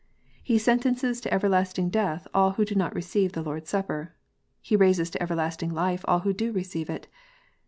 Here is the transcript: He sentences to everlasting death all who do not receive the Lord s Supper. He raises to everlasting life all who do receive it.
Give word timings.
He 0.41 0.57
sentences 0.57 1.21
to 1.21 1.31
everlasting 1.31 1.89
death 1.91 2.27
all 2.33 2.53
who 2.53 2.65
do 2.65 2.73
not 2.73 2.95
receive 2.95 3.33
the 3.33 3.43
Lord 3.43 3.61
s 3.61 3.69
Supper. 3.69 4.15
He 4.59 4.75
raises 4.75 5.11
to 5.11 5.21
everlasting 5.21 5.69
life 5.75 6.03
all 6.07 6.21
who 6.21 6.33
do 6.33 6.51
receive 6.51 6.89
it. 6.89 7.05